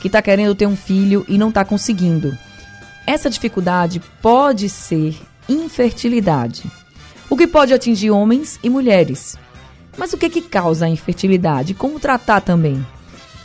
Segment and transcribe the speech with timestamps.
[0.00, 2.36] que está querendo ter um filho e não está conseguindo.
[3.06, 5.16] Essa dificuldade pode ser
[5.48, 6.70] infertilidade,
[7.28, 9.36] o que pode atingir homens e mulheres.
[9.96, 11.74] Mas o que, que causa a infertilidade?
[11.74, 12.84] Como tratar também?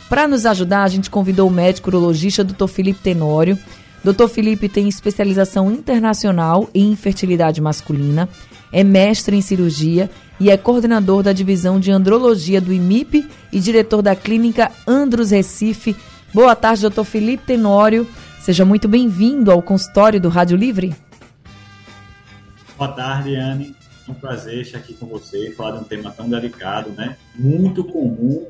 [0.08, 2.68] Para nos ajudar, a gente convidou o médico urologista Dr.
[2.68, 3.58] Felipe Tenório.
[4.04, 4.28] Dr.
[4.28, 8.28] Felipe tem especialização internacional em infertilidade masculina,
[8.72, 14.02] é mestre em cirurgia e é coordenador da divisão de andrologia do IMIP e diretor
[14.02, 15.96] da clínica Andros Recife.
[16.36, 18.06] Boa tarde, doutor Felipe Tenório.
[18.40, 20.94] Seja muito bem-vindo ao consultório do Rádio Livre.
[22.76, 23.74] Boa tarde, Anne.
[24.06, 27.16] É um prazer estar aqui com você e falar de um tema tão delicado, né?
[27.34, 28.46] Muito comum,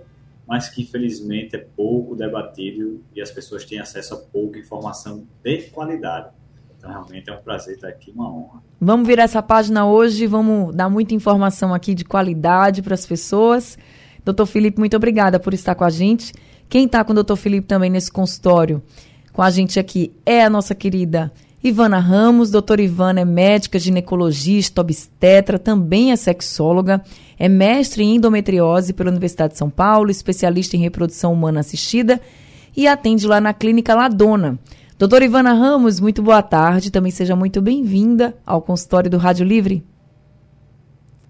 [0.49, 5.71] mas que infelizmente é pouco debatido e as pessoas têm acesso a pouca informação de
[5.71, 6.31] qualidade.
[6.77, 8.65] Então, realmente é um prazer estar aqui, uma honra.
[8.81, 13.79] Vamos virar essa página hoje, vamos dar muita informação aqui de qualidade para as pessoas.
[14.27, 16.35] Doutor Felipe, muito obrigada por estar com a gente.
[16.69, 18.83] Quem está com o doutor Felipe também nesse consultório
[19.33, 21.33] com a gente aqui é a nossa querida
[21.63, 27.05] Ivana Ramos, doutora Ivana é médica, ginecologista, obstetra, também é sexóloga,
[27.39, 32.21] é mestre em endometriose pela Universidade de São Paulo, especialista em reprodução humana assistida
[32.77, 34.59] e atende lá na Clínica Ladona.
[34.99, 39.85] Doutora Ivana Ramos, muito boa tarde, também seja muito bem-vinda ao consultório do Rádio Livre.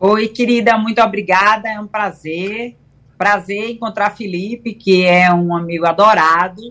[0.01, 2.75] Oi, querida, muito obrigada, é um prazer.
[3.17, 6.63] Prazer encontrar Felipe, que é um amigo adorado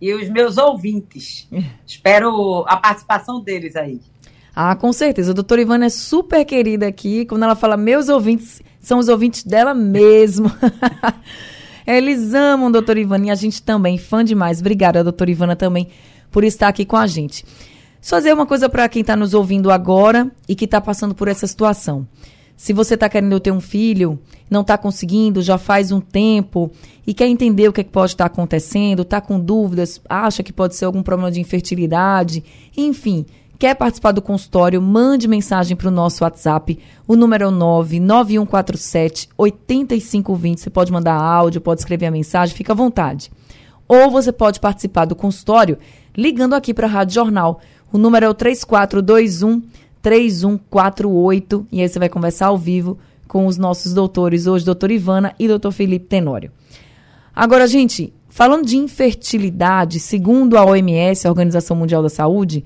[0.00, 1.48] e os meus ouvintes.
[1.86, 4.00] Espero a participação deles aí.
[4.54, 5.30] Ah, com certeza.
[5.30, 7.24] A doutora Ivana é super querida aqui.
[7.24, 10.50] Quando ela fala meus ouvintes, são os ouvintes dela mesmo.
[11.86, 14.60] Eles amam doutora Ivana e a gente também, fã demais.
[14.60, 15.88] Obrigada, doutora Ivana, também,
[16.30, 17.44] por estar aqui com a gente.
[18.00, 21.28] Só dizer uma coisa para quem está nos ouvindo agora e que está passando por
[21.28, 22.06] essa situação.
[22.60, 24.18] Se você está querendo ter um filho,
[24.50, 26.70] não está conseguindo, já faz um tempo
[27.06, 30.42] e quer entender o que, é que pode estar tá acontecendo, está com dúvidas, acha
[30.42, 32.44] que pode ser algum problema de infertilidade,
[32.76, 33.24] enfim,
[33.58, 36.78] quer participar do consultório, mande mensagem para o nosso WhatsApp.
[37.08, 40.60] O número é o 99147 8520.
[40.60, 43.32] Você pode mandar áudio, pode escrever a mensagem, fica à vontade.
[43.88, 45.78] Ou você pode participar do consultório
[46.14, 47.58] ligando aqui para a Rádio Jornal.
[47.90, 49.62] O número é o 3421
[50.02, 55.34] 3148 e aí você vai conversar ao vivo com os nossos doutores, hoje, doutor Ivana
[55.38, 56.50] e doutor Felipe Tenório.
[57.34, 62.64] Agora, gente, falando de infertilidade, segundo a OMS, a Organização Mundial da Saúde,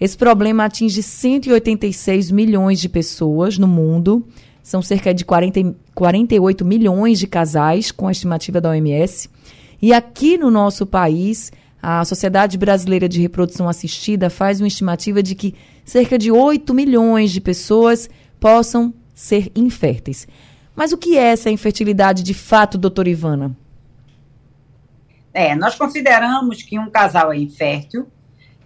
[0.00, 4.26] esse problema atinge 186 milhões de pessoas no mundo.
[4.62, 9.30] São cerca de 40, 48 milhões de casais, com a estimativa da OMS.
[9.80, 11.50] E aqui no nosso país,
[11.82, 15.54] a Sociedade Brasileira de Reprodução Assistida faz uma estimativa de que
[15.84, 18.08] cerca de 8 milhões de pessoas
[18.40, 20.26] possam ser inférteis.
[20.74, 23.56] Mas o que é essa infertilidade de fato, doutora Ivana?
[25.32, 28.06] É, nós consideramos que um casal é infértil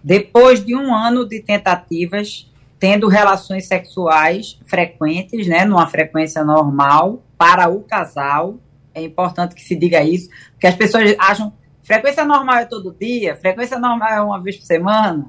[0.03, 7.69] depois de um ano de tentativas tendo relações sexuais frequentes, né, numa frequência normal para
[7.69, 8.57] o casal.
[8.91, 11.53] É importante que se diga isso, porque as pessoas acham
[11.91, 15.27] frequência normal é todo dia, frequência normal é uma vez por semana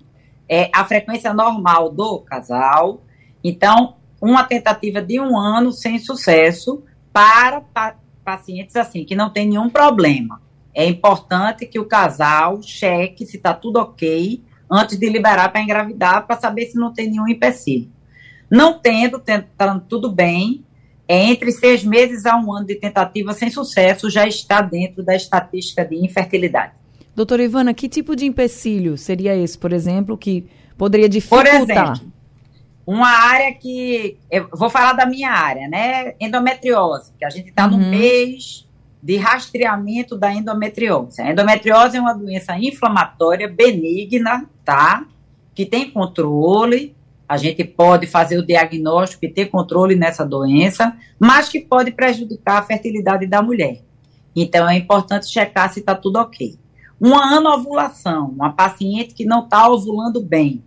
[0.48, 3.02] é a frequência normal do casal.
[3.42, 9.48] Então, uma tentativa de um ano sem sucesso para pa pacientes assim, que não tem
[9.48, 10.40] nenhum problema.
[10.72, 16.26] É importante que o casal cheque se está tudo ok antes de liberar para engravidar,
[16.26, 17.90] para saber se não tem nenhum empecilho.
[18.50, 20.64] Não tendo, tentando tudo bem,
[21.12, 25.14] é entre seis meses a um ano de tentativa sem sucesso, já está dentro da
[25.14, 26.72] estatística de infertilidade.
[27.14, 30.48] Doutora Ivana, que tipo de empecilho seria esse, por exemplo, que
[30.78, 31.60] poderia dificultar?
[31.60, 32.12] Por exemplo,
[32.86, 34.16] uma área que.
[34.30, 36.14] Eu vou falar da minha área, né?
[36.18, 37.72] Endometriose, que a gente está uhum.
[37.72, 38.66] no mês
[39.03, 41.20] de rastreamento da endometriose.
[41.20, 45.04] A endometriose é uma doença inflamatória benigna, tá?
[45.54, 46.97] Que tem controle.
[47.32, 52.58] A gente pode fazer o diagnóstico e ter controle nessa doença, mas que pode prejudicar
[52.58, 53.80] a fertilidade da mulher.
[54.36, 56.58] Então é importante checar se está tudo ok.
[57.00, 60.62] Uma anovulação, uma paciente que não está ovulando bem,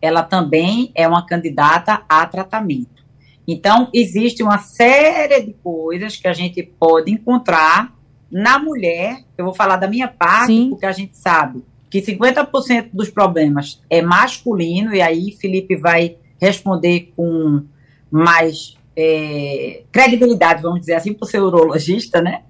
[0.00, 3.04] ela também é uma candidata a tratamento.
[3.46, 7.96] Então, existe uma série de coisas que a gente pode encontrar
[8.28, 9.22] na mulher.
[9.38, 10.70] Eu vou falar da minha parte, Sim.
[10.70, 11.62] porque a gente sabe
[11.92, 17.66] que 50% dos problemas é masculino, e aí Felipe vai responder com
[18.10, 22.44] mais é, credibilidade, vamos dizer assim, por ser urologista, né?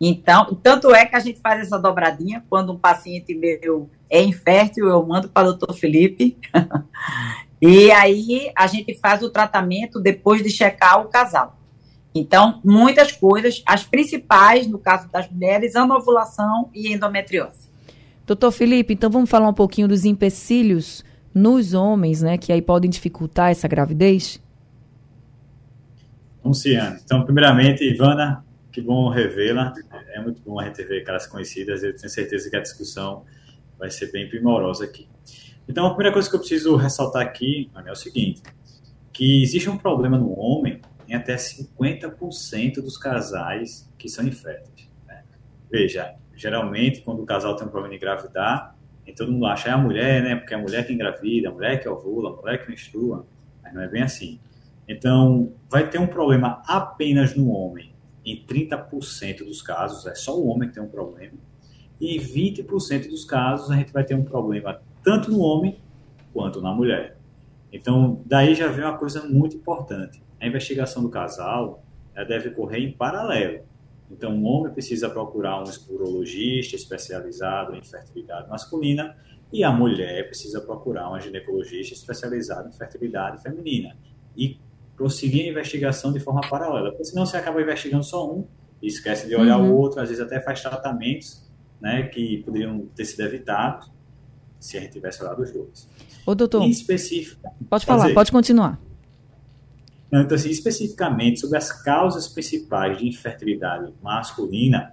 [0.00, 4.86] Então, tanto é que a gente faz essa dobradinha, quando um paciente meu é infértil,
[4.86, 6.38] eu mando para o doutor Felipe,
[7.60, 11.58] e aí a gente faz o tratamento depois de checar o casal.
[12.14, 17.67] Então, muitas coisas, as principais, no caso das mulheres, anovulação e endometriose.
[18.28, 21.02] Doutor Felipe, então vamos falar um pouquinho dos empecilhos
[21.34, 24.38] nos homens, né, que aí podem dificultar essa gravidez?
[26.42, 29.72] Vamos sim, Então, primeiramente, Ivana, que bom revê-la.
[30.14, 31.82] É muito bom a gente ver caras conhecidas.
[31.82, 33.24] Eu tenho certeza que a discussão
[33.78, 35.08] vai ser bem primorosa aqui.
[35.66, 38.42] Então, a primeira coisa que eu preciso ressaltar aqui é o seguinte,
[39.10, 44.86] que existe um problema no homem em até 50% dos casais que são inférteis.
[45.06, 45.22] Né?
[45.70, 48.76] Veja, geralmente, quando o casal tem um problema de engravidar,
[49.06, 50.36] e todo mundo acha é a mulher, né?
[50.36, 53.26] Porque é a mulher que engravida, a mulher que ovula, a mulher que menstrua.
[53.62, 54.38] Mas não é bem assim.
[54.86, 57.92] Então, vai ter um problema apenas no homem.
[58.24, 61.36] Em 30% dos casos, é só o homem que tem um problema.
[62.00, 65.80] E em 20% dos casos, a gente vai ter um problema tanto no homem
[66.32, 67.16] quanto na mulher.
[67.72, 70.22] Então, daí já vem uma coisa muito importante.
[70.40, 71.82] A investigação do casal
[72.26, 73.60] deve correr em paralelo.
[74.10, 79.16] Então, um homem precisa procurar um urologista especializado em fertilidade masculina
[79.52, 83.96] e a mulher precisa procurar um ginecologista especializado em fertilidade feminina.
[84.36, 84.58] E
[84.96, 88.46] prosseguir a investigação de forma paralela, porque senão você acaba investigando só um
[88.82, 89.72] e esquece de olhar uhum.
[89.72, 91.48] o outro, às vezes até faz tratamentos
[91.80, 93.90] né, que poderiam ter sido evitados
[94.58, 95.88] se a gente tivesse olhado os dois.
[96.26, 97.40] Ô, doutor, em específico,
[97.70, 98.14] pode falar, fazer.
[98.14, 98.80] pode continuar.
[100.12, 104.92] Então, assim, especificamente sobre as causas principais de infertilidade masculina,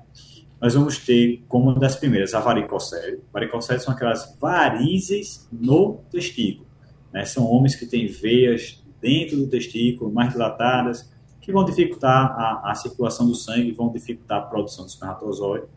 [0.60, 3.22] nós vamos ter como uma das primeiras a varicocele.
[3.32, 6.68] Varicocele são aquelas varizes no testículo.
[7.14, 7.24] Né?
[7.26, 11.10] São homens que têm veias dentro do testículo, mais dilatadas,
[11.40, 15.68] que vão dificultar a, a circulação do sangue, vão dificultar a produção do espermatozoide.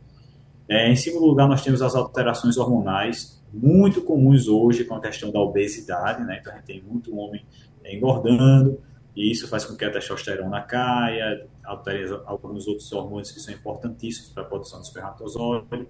[0.69, 5.31] É, em segundo lugar, nós temos as alterações hormonais, muito comuns hoje com a questão
[5.31, 6.38] da obesidade, né?
[6.40, 7.44] Então, a gente tem muito homem
[7.85, 8.79] engordando,
[9.14, 14.31] e isso faz com que a testosterona caia, altere alguns outros hormônios que são importantíssimos
[14.31, 15.88] para a produção de espermatozoide.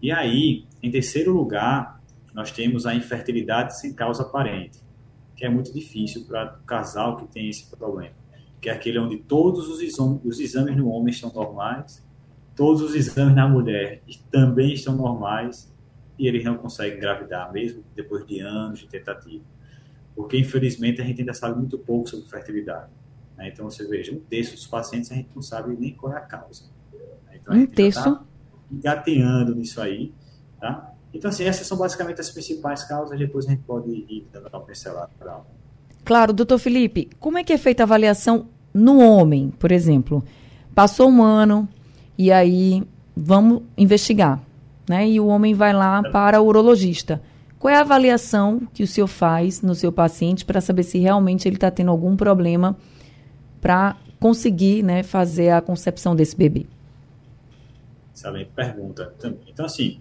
[0.00, 2.00] E aí, em terceiro lugar,
[2.32, 4.80] nós temos a infertilidade sem causa aparente,
[5.34, 8.14] que é muito difícil para o casal que tem esse problema,
[8.60, 12.04] que é aquele onde todos os exames, os exames no homem estão normais,
[12.54, 15.74] todos os exames na mulher também estão normais,
[16.18, 19.44] e eles não conseguem engravidar, mesmo depois de anos de tentativa
[20.16, 22.90] porque infelizmente a gente ainda sabe muito pouco sobre fertilidade.
[23.36, 23.50] Né?
[23.50, 26.20] Então você veja, um terço dos pacientes a gente não sabe nem qual é a
[26.20, 26.64] causa.
[27.26, 27.38] Né?
[27.40, 28.02] Então, a um terço?
[28.02, 28.24] Tá
[28.72, 30.12] engateando nisso aí,
[30.58, 30.92] tá?
[31.14, 34.60] Então, assim, essas são basicamente as principais causas, depois a gente pode ir dando uma
[34.60, 35.40] pincelada para
[36.04, 40.22] Claro, doutor Felipe, como é que é feita a avaliação no homem, por exemplo?
[40.74, 41.68] Passou um ano
[42.16, 42.82] e aí
[43.16, 44.40] vamos investigar,
[44.88, 45.08] né?
[45.08, 47.20] E o homem vai lá para o urologista.
[47.58, 51.48] Qual é a avaliação que o senhor faz no seu paciente para saber se realmente
[51.48, 52.76] ele está tendo algum problema
[53.60, 56.66] para conseguir né, fazer a concepção desse bebê?
[58.14, 59.40] Excelente pergunta também.
[59.48, 59.98] Então, assim,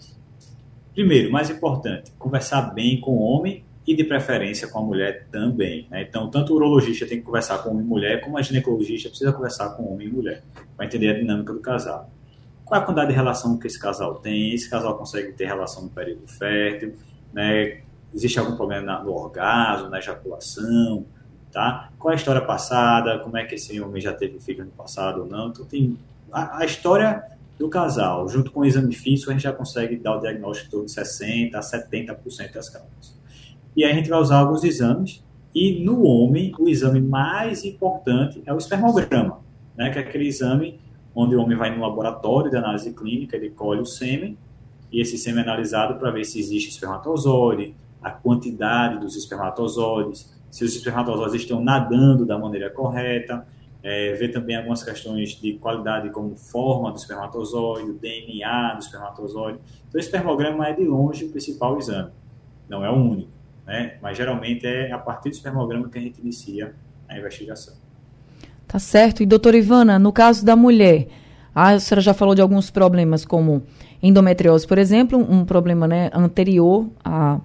[0.94, 5.88] primeiro, mais importante, conversar bem com o homem e de preferência com a mulher também.
[5.90, 6.02] Né?
[6.02, 9.32] Então, tanto o urologista tem que conversar com homem e mulher, como a ginecologista precisa
[9.32, 10.44] conversar com homem e mulher,
[10.76, 12.10] para entender a dinâmica do casal.
[12.64, 14.54] Qual é a quantidade de relação que esse casal tem?
[14.54, 16.96] Esse casal consegue ter relação no período fértil?
[17.36, 17.82] Né?
[18.14, 21.06] Existe algum problema no orgasmo, na ejaculação,
[21.52, 21.90] tá?
[22.00, 23.20] Qual é a história passada?
[23.20, 25.50] Como é que esse homem já teve filho no passado ou não?
[25.50, 25.98] Então tem
[26.32, 27.22] a, a história
[27.60, 30.92] do casal, junto com o exame físico, a gente já consegue dar o diagnóstico de
[30.92, 33.20] 60 a 70% das causas.
[33.76, 35.22] E aí a gente vai usar alguns exames
[35.54, 39.40] e no homem, o exame mais importante é o espermograma,
[39.76, 39.90] né?
[39.90, 40.80] Que é aquele exame
[41.14, 44.38] onde o homem vai no laboratório de análise clínica, ele colhe o sêmen
[44.96, 50.74] e esse sêmen analisado para ver se existe espermatozoide, a quantidade dos espermatozoides, se os
[50.74, 53.46] espermatozoides estão nadando da maneira correta,
[53.84, 59.60] é, ver também algumas questões de qualidade como forma do espermatozoide, DNA do espermatozoide.
[59.90, 62.12] Então, o espermograma é de longe o principal exame,
[62.70, 63.32] não é o único,
[63.68, 63.98] né?
[64.02, 66.74] mas geralmente é a partir do espermograma que a gente inicia
[67.06, 67.76] a investigação.
[68.66, 69.22] Tá certo.
[69.22, 71.10] E, doutora Ivana, no caso da mulher,
[71.56, 73.64] a senhora já falou de alguns problemas como
[74.04, 77.40] endometriose, por exemplo, um, problema né, anterior a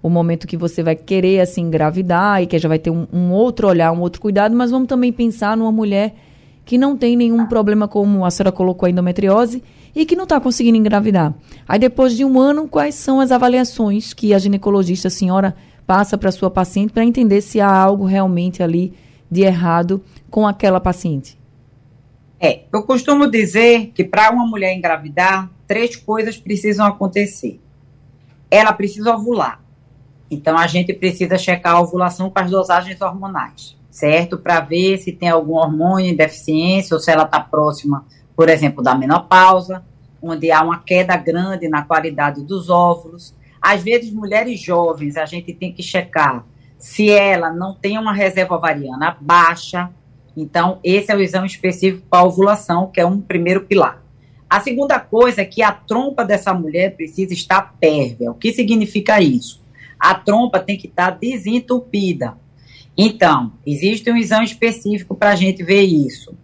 [0.00, 3.32] o momento que você vai querer assim engravidar e que já vai ter um, um,
[3.32, 6.14] outro olhar, um outro cuidado, mas vamos também pensar numa mulher
[6.62, 9.62] que não tem nenhum problema como a senhora colocou a endometriose
[9.96, 11.32] e que não está conseguindo engravidar.
[11.66, 16.18] Aí depois de um ano, quais são as avaliações que a ginecologista, a senhora, passa
[16.18, 18.92] para sua paciente para entender se há algo realmente ali
[19.30, 21.38] de errado com aquela paciente?
[22.40, 27.60] É, eu costumo dizer que para uma mulher engravidar, três coisas precisam acontecer.
[28.50, 29.60] Ela precisa ovular.
[30.30, 34.38] Então a gente precisa checar a ovulação com as dosagens hormonais, certo?
[34.38, 38.04] Para ver se tem algum hormônio em deficiência ou se ela está próxima,
[38.36, 39.84] por exemplo, da menopausa,
[40.20, 43.34] onde há uma queda grande na qualidade dos óvulos.
[43.60, 46.44] Às vezes, mulheres jovens, a gente tem que checar
[46.78, 49.90] se ela não tem uma reserva ovariana baixa.
[50.36, 54.02] Então, esse é o exame específico para ovulação, que é um primeiro pilar.
[54.48, 58.30] A segunda coisa é que a trompa dessa mulher precisa estar pérvia.
[58.30, 59.62] O que significa isso?
[59.98, 62.36] A trompa tem que estar desentupida.
[62.96, 66.36] Então, existe um exame específico para a gente ver isso.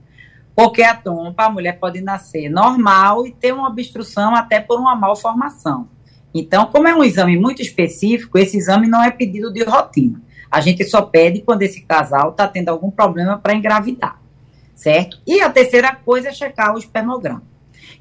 [0.54, 4.94] Porque a trompa, a mulher pode nascer normal e ter uma obstrução até por uma
[4.94, 5.88] malformação.
[6.34, 10.20] Então, como é um exame muito específico, esse exame não é pedido de rotina.
[10.50, 14.20] A gente só pede quando esse casal está tendo algum problema para engravidar,
[14.74, 15.20] certo?
[15.26, 17.42] E a terceira coisa é checar o espermograma.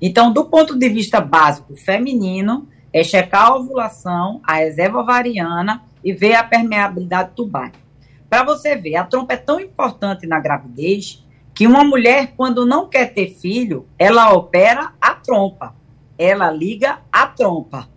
[0.01, 6.11] Então, do ponto de vista básico feminino, é checar a ovulação, a reserva ovariana e
[6.13, 7.73] ver a permeabilidade tubária.
[8.29, 12.87] Para você ver, a trompa é tão importante na gravidez que uma mulher, quando não
[12.87, 15.75] quer ter filho, ela opera a trompa,
[16.17, 17.89] ela liga a trompa,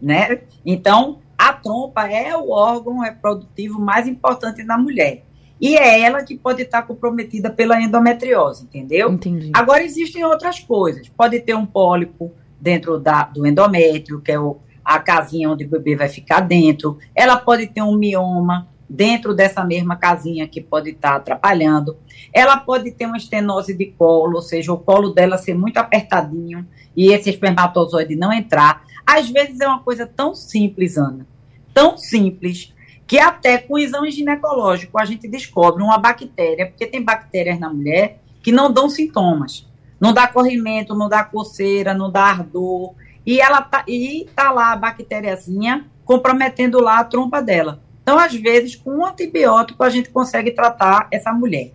[0.00, 0.42] né?
[0.64, 1.18] Então,
[1.50, 5.24] a trompa é o órgão reprodutivo mais importante na mulher.
[5.60, 9.12] E é ela que pode estar comprometida pela endometriose, entendeu?
[9.12, 9.50] Entendi.
[9.52, 11.08] Agora, existem outras coisas.
[11.08, 15.68] Pode ter um pólipo dentro da, do endométrio, que é o, a casinha onde o
[15.68, 16.98] bebê vai ficar dentro.
[17.14, 21.96] Ela pode ter um mioma dentro dessa mesma casinha que pode estar atrapalhando.
[22.32, 26.66] Ela pode ter uma estenose de colo, ou seja, o colo dela ser muito apertadinho
[26.96, 28.82] e esse espermatozoide não entrar.
[29.06, 31.26] Às vezes é uma coisa tão simples, Ana,
[31.72, 32.72] tão simples,
[33.06, 38.20] que até com exame ginecológico a gente descobre uma bactéria, porque tem bactérias na mulher
[38.42, 39.68] que não dão sintomas.
[40.00, 42.94] Não dá corrimento, não dá coceira, não dá ardor.
[43.26, 47.82] E ela tá, e tá lá a bactériazinha comprometendo lá a trompa dela.
[48.02, 51.72] Então, às vezes, com um antibiótico, a gente consegue tratar essa mulher.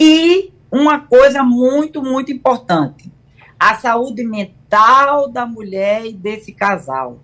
[0.00, 3.12] E uma coisa muito, muito importante:
[3.58, 7.20] a saúde mental da mulher e desse casal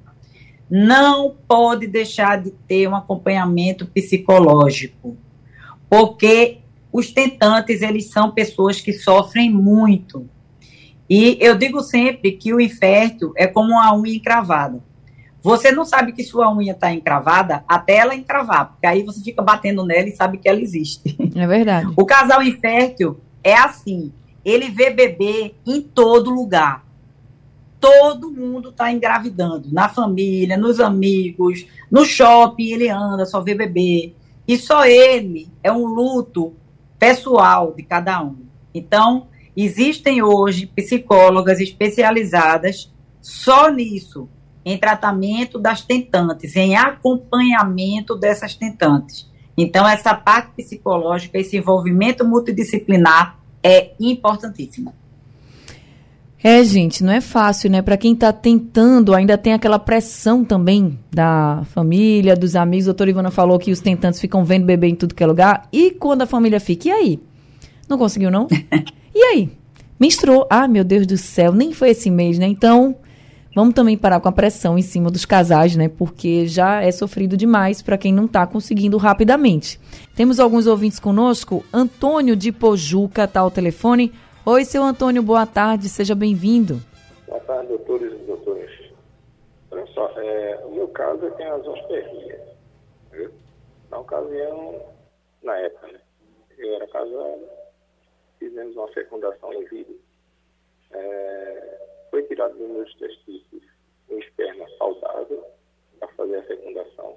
[0.70, 5.16] não pode deixar de ter um acompanhamento psicológico,
[5.88, 6.58] porque
[6.92, 10.28] os tentantes, eles são pessoas que sofrem muito.
[11.10, 14.82] E eu digo sempre que o infértil é como uma unha encravada.
[15.42, 19.42] Você não sabe que sua unha está encravada até ela encravar, porque aí você fica
[19.42, 21.16] batendo nela e sabe que ela existe.
[21.34, 21.92] É verdade.
[21.96, 24.12] O casal infértil é assim,
[24.44, 26.84] ele vê bebê em todo lugar
[27.84, 34.14] todo mundo está engravidando, na família, nos amigos, no shopping ele anda, só vê bebê.
[34.48, 36.54] E só ele é um luto
[36.98, 38.36] pessoal de cada um.
[38.74, 44.30] Então, existem hoje psicólogas especializadas só nisso,
[44.64, 49.30] em tratamento das tentantes, em acompanhamento dessas tentantes.
[49.58, 54.94] Então, essa parte psicológica, esse envolvimento multidisciplinar é importantíssimo.
[56.46, 57.80] É, gente, não é fácil, né?
[57.80, 62.84] Para quem está tentando, ainda tem aquela pressão também da família, dos amigos.
[62.84, 65.66] A doutora Ivana falou que os tentantes ficam vendo bebê em tudo que é lugar.
[65.72, 67.20] E quando a família fica, e aí?
[67.88, 68.46] Não conseguiu, não?
[69.14, 69.50] e aí?
[69.98, 70.46] Menstruou.
[70.50, 72.46] Ah, meu Deus do céu, nem foi esse mês, né?
[72.46, 72.94] Então,
[73.54, 75.88] vamos também parar com a pressão em cima dos casais, né?
[75.88, 79.80] Porque já é sofrido demais para quem não está conseguindo rapidamente.
[80.14, 81.64] Temos alguns ouvintes conosco.
[81.72, 84.12] Antônio de Pojuca está ao telefone.
[84.46, 86.74] Oi, seu Antônio, boa tarde, seja bem-vindo.
[87.26, 88.70] Boa tarde, doutores e doutoras.
[89.70, 92.42] Olha só, é, o meu caso é tem as ospermias.
[93.88, 94.84] Na ocasião,
[95.42, 96.00] na época, né?
[96.58, 97.48] Eu era casado,
[98.38, 99.94] fizemos uma fecundação em vida.
[100.90, 101.78] É,
[102.10, 103.64] foi tirado dos meus testículos
[104.10, 105.42] um esperma saudável
[105.98, 107.16] para fazer a fecundação,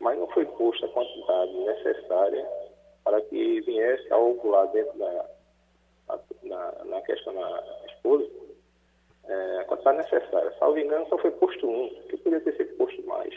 [0.00, 2.48] mas não foi posta a quantidade necessária
[3.04, 5.41] para que viesse a ovular dentro da
[6.42, 8.28] na, na questão da esposa,
[9.24, 10.54] é, a quantidade necessária.
[10.58, 13.34] Salvo engano, só foi posto um, que poderia ter sido posto mais,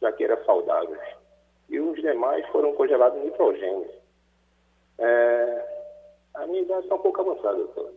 [0.00, 0.98] já que era saudável.
[1.68, 3.90] E os demais foram congelados em nitrogênio.
[4.98, 5.72] É,
[6.34, 7.92] a minha idade está um pouco avançada, doutor.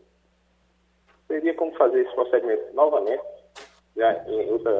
[1.27, 3.23] Teria como fazer esse procedimento novamente,
[3.95, 4.71] já em outra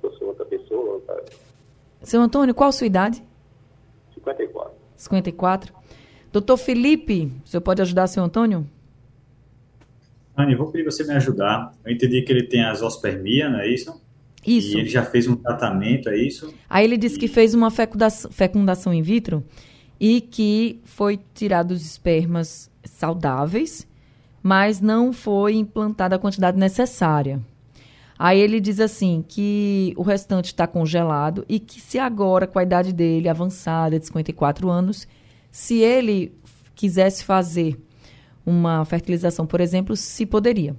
[0.00, 0.94] pessoa, outra pessoa.
[0.94, 1.24] Outra...
[2.02, 3.22] Seu Antônio, qual a sua idade?
[4.14, 4.72] 54.
[4.96, 5.81] 54.
[6.32, 8.66] Doutor Felipe, o senhor pode ajudar seu Antônio?
[10.36, 11.72] Anny, vou pedir você me ajudar.
[11.84, 14.00] Eu entendi que ele tem a zoospermia, não é isso?
[14.46, 14.76] Isso.
[14.76, 16.52] E ele já fez um tratamento, é isso?
[16.68, 19.44] Aí ele disse que fez uma fecundação, fecundação in vitro
[20.00, 23.86] e que foi tirado os espermas saudáveis,
[24.42, 27.40] mas não foi implantada a quantidade necessária.
[28.18, 32.62] Aí ele diz assim que o restante está congelado e que se agora, com a
[32.62, 35.06] idade dele avançada, de 54 anos,
[35.52, 36.34] se ele
[36.74, 37.78] quisesse fazer
[38.44, 40.74] uma fertilização, por exemplo, se poderia.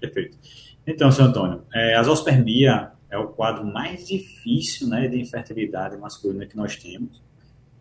[0.00, 0.38] Perfeito.
[0.86, 6.46] Então, senhor Antônio, é, a zoospermia é o quadro mais difícil né, de infertilidade masculina
[6.46, 7.22] que nós temos.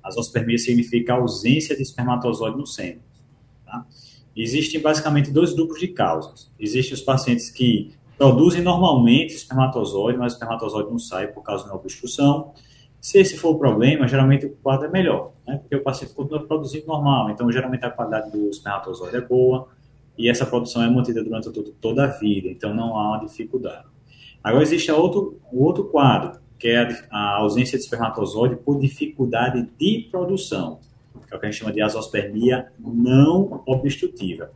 [0.02, 3.02] A zoospermia significa ausência de espermatozoide no sêmen.
[3.66, 3.86] Tá?
[4.36, 6.52] Existem basicamente dois grupos de causas.
[6.60, 11.70] Existem os pacientes que produzem normalmente espermatozoide, mas o espermatozoide não sai por causa de
[11.70, 12.54] uma obstrução.
[13.04, 15.58] Se esse for o problema, geralmente o quadro é melhor, né?
[15.58, 17.30] porque o paciente continua produzindo normal.
[17.30, 19.68] Então, geralmente a qualidade do espermatozoide é boa
[20.18, 22.48] e essa produção é mantida durante toda a vida.
[22.48, 23.84] Então, não há uma dificuldade.
[24.42, 30.80] Agora, existe outro, outro quadro, que é a, ausência de espermatozoide por dificuldade de produção,
[31.28, 34.50] que é o que a gente chama de azospermia não obstrutiva.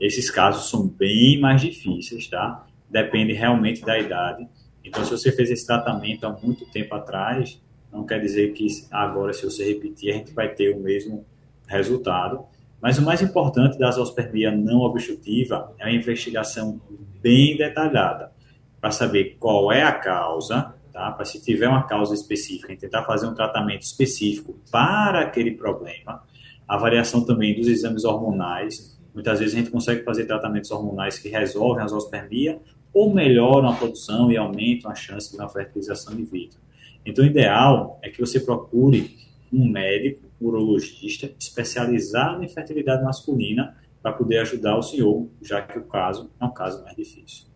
[0.00, 2.66] Esses casos são bem mais difíceis, tá?
[2.90, 4.48] Depende realmente da idade.
[4.84, 7.62] Então, se você fez esse tratamento há muito tempo atrás,
[7.92, 11.26] não quer dizer que agora, se você repetir, a gente vai ter o mesmo
[11.66, 12.44] resultado.
[12.80, 16.80] Mas o mais importante da zoospermia não obstrutiva é a investigação
[17.20, 18.32] bem detalhada
[18.80, 21.12] para saber qual é a causa, tá?
[21.12, 26.24] Para se tiver uma causa específica, tentar fazer um tratamento específico para aquele problema.
[26.66, 28.98] A variação também dos exames hormonais.
[29.14, 32.58] Muitas vezes a gente consegue fazer tratamentos hormonais que resolvem a zoospermia
[32.92, 36.58] ou melhoram a produção e aumentam a chance de uma fertilização in vitro.
[37.04, 39.16] Então, o ideal é que você procure
[39.52, 45.84] um médico, urologista, especializado em fertilidade masculina para poder ajudar o senhor, já que o
[45.84, 47.46] caso é um caso mais difícil.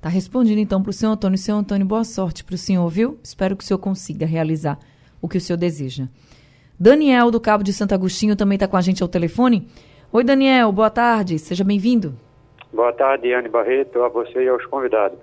[0.00, 1.38] Tá respondido então para o senhor Antônio.
[1.38, 3.18] Senhor Antônio, boa sorte para o senhor, viu?
[3.22, 4.78] Espero que o senhor consiga realizar
[5.20, 6.08] o que o senhor deseja.
[6.78, 9.68] Daniel, do Cabo de Santo Agostinho, também está com a gente ao telefone.
[10.12, 12.14] Oi, Daniel, boa tarde, seja bem-vindo.
[12.72, 15.18] Boa tarde, Anne Barreto, a você e aos convidados.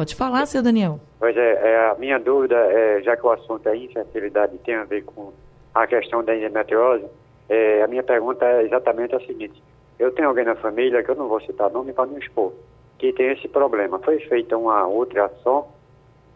[0.00, 0.98] Pode falar, seu Daniel.
[1.18, 4.84] Pois é, é, a minha dúvida, é, já que o assunto é infertilidade tem a
[4.84, 5.30] ver com
[5.74, 7.04] a questão da endometriose,
[7.50, 9.62] é, a minha pergunta é exatamente a seguinte.
[9.98, 12.54] Eu tenho alguém na família, que eu não vou citar nome para não expor,
[12.96, 13.98] que tem esse problema.
[13.98, 15.70] Foi feita uma ultrassom,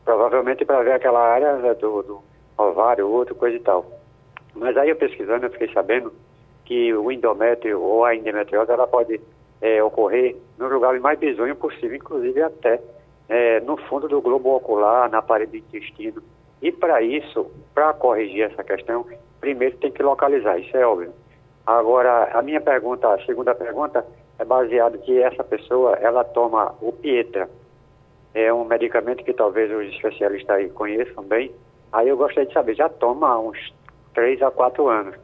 [0.05, 2.23] provavelmente para ver aquela área né, do, do
[2.59, 3.87] ovário, outro, coisa e tal.
[4.55, 6.13] Mas aí eu pesquisando, eu fiquei sabendo
[6.67, 9.19] que o endométrio ou a endometriose, ela pode
[9.63, 12.79] é, ocorrer no lugar mais bizonho possível, inclusive até
[13.29, 16.23] é, no fundo do globo ocular, na parede do intestino.
[16.61, 19.07] E para isso, para corrigir essa questão,
[19.41, 21.13] primeiro tem que localizar, isso é óbvio.
[21.67, 24.05] Agora, a minha pergunta, a segunda pergunta,
[24.39, 27.49] é baseada que essa pessoa, ela toma o Pietra,
[28.35, 31.53] é um medicamento que talvez os especialistas aí conheçam bem.
[31.93, 33.73] Aí eu gostaria de saber, já toma há uns
[34.13, 35.15] 3 a 4 anos,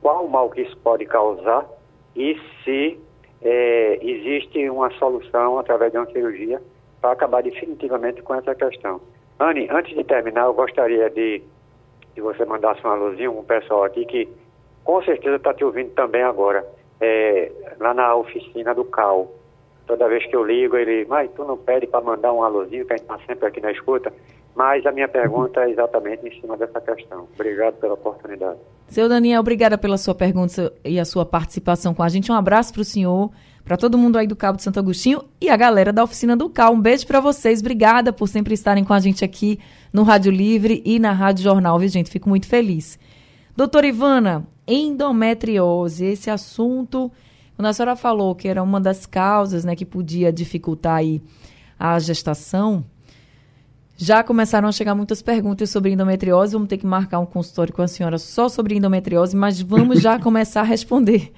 [0.00, 1.66] qual o mal que isso pode causar
[2.14, 2.98] e se
[3.42, 6.62] é, existe uma solução através de uma cirurgia
[7.00, 9.00] para acabar definitivamente com essa questão.
[9.38, 11.42] Anne, antes de terminar, eu gostaria de
[12.14, 14.28] que você mandasse uma luzinha, um pessoal aqui que
[14.84, 16.66] com certeza está te ouvindo também agora,
[17.00, 19.32] é, lá na oficina do CAL.
[19.86, 22.92] Toda vez que eu ligo, ele, mas tu não pede para mandar um alôzinho, que
[22.92, 24.12] a gente está sempre aqui na escuta.
[24.54, 27.26] Mas a minha pergunta é exatamente em cima dessa questão.
[27.34, 28.58] Obrigado pela oportunidade.
[28.88, 32.30] Seu Daniel, obrigada pela sua pergunta e a sua participação com a gente.
[32.30, 33.30] Um abraço para o senhor
[33.64, 36.48] para todo mundo aí do Cabo de Santo Agostinho e a galera da oficina do
[36.48, 36.74] Cal.
[36.74, 37.60] Um beijo para vocês.
[37.60, 39.58] Obrigada por sempre estarem com a gente aqui
[39.92, 42.10] no Rádio Livre e na Rádio Jornal, viu, gente?
[42.10, 42.98] Fico muito feliz.
[43.56, 47.10] Doutora Ivana, endometriose, esse assunto,
[47.56, 51.20] quando a senhora falou que era uma das causas, né, que podia dificultar aí
[51.78, 52.84] a gestação,
[54.02, 56.54] já começaram a chegar muitas perguntas sobre endometriose.
[56.54, 60.16] Vamos ter que marcar um consultório com a senhora só sobre endometriose, mas vamos já
[60.20, 61.30] começar a responder.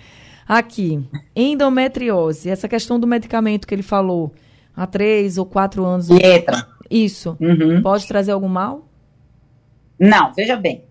[0.55, 1.03] Aqui,
[1.35, 4.35] endometriose, essa questão do medicamento que ele falou
[4.77, 6.11] há três ou quatro anos.
[6.11, 6.69] Letra.
[6.91, 7.39] Isso.
[7.41, 7.81] Uhum.
[7.81, 8.87] Pode trazer algum mal?
[9.99, 10.85] Não, veja bem.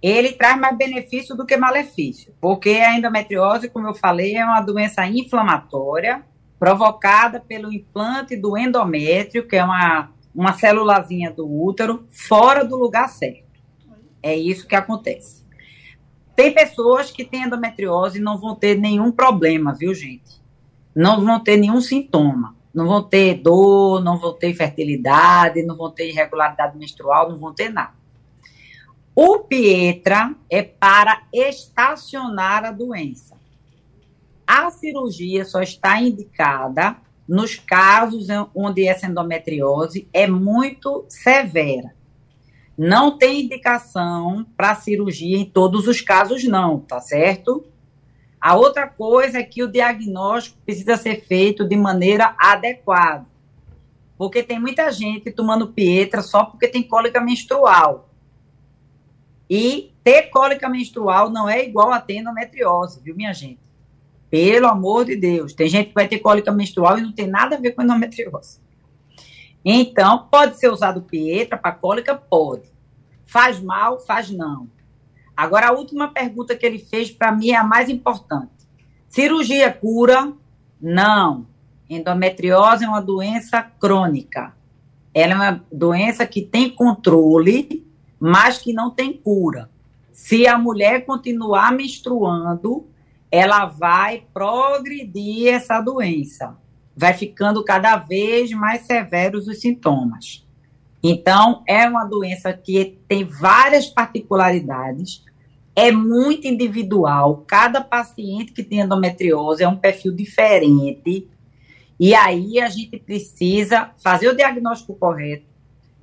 [0.00, 4.60] Ele traz mais benefício do que malefício, porque a endometriose, como eu falei, é uma
[4.60, 6.22] doença inflamatória
[6.56, 13.08] provocada pelo implante do endométrio, que é uma, uma célulazinha do útero, fora do lugar
[13.08, 13.42] certo.
[14.22, 15.39] É isso que acontece.
[16.40, 20.40] Tem pessoas que têm endometriose e não vão ter nenhum problema, viu, gente?
[20.96, 22.56] Não vão ter nenhum sintoma.
[22.72, 27.52] Não vão ter dor, não vão ter infertilidade, não vão ter irregularidade menstrual, não vão
[27.52, 27.92] ter nada.
[29.14, 33.36] O Pietra é para estacionar a doença.
[34.46, 36.96] A cirurgia só está indicada
[37.28, 41.99] nos casos onde essa endometriose é muito severa.
[42.82, 47.62] Não tem indicação para cirurgia em todos os casos, não, tá certo?
[48.40, 53.26] A outra coisa é que o diagnóstico precisa ser feito de maneira adequada.
[54.16, 58.08] Porque tem muita gente tomando pietra só porque tem cólica menstrual.
[59.50, 63.60] E ter cólica menstrual não é igual a ter endometriose, viu, minha gente?
[64.30, 65.52] Pelo amor de Deus.
[65.52, 68.58] Tem gente que vai ter cólica menstrual e não tem nada a ver com endometriose.
[69.64, 72.14] Então, pode ser usado pietra para cólica?
[72.14, 72.70] Pode.
[73.26, 74.00] Faz mal?
[74.00, 74.68] Faz não.
[75.36, 78.50] Agora, a última pergunta que ele fez, para mim, é a mais importante.
[79.08, 80.32] Cirurgia cura?
[80.80, 81.46] Não.
[81.88, 84.54] Endometriose é uma doença crônica.
[85.12, 87.86] Ela é uma doença que tem controle,
[88.18, 89.70] mas que não tem cura.
[90.12, 92.86] Se a mulher continuar menstruando,
[93.30, 96.56] ela vai progredir essa doença.
[97.00, 100.46] Vai ficando cada vez mais severos os sintomas.
[101.02, 105.24] Então, é uma doença que tem várias particularidades,
[105.74, 107.42] é muito individual.
[107.46, 111.26] Cada paciente que tem endometriose é um perfil diferente.
[111.98, 115.46] E aí a gente precisa fazer o diagnóstico correto,